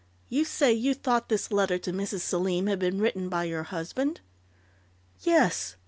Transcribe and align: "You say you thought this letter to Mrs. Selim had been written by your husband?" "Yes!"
"You 0.29 0.45
say 0.45 0.73
you 0.73 0.95
thought 0.95 1.29
this 1.29 1.51
letter 1.51 1.77
to 1.77 1.93
Mrs. 1.93 2.21
Selim 2.21 2.65
had 2.65 2.79
been 2.79 2.99
written 2.99 3.29
by 3.29 3.43
your 3.43 3.61
husband?" 3.61 4.21
"Yes!" 5.19 5.75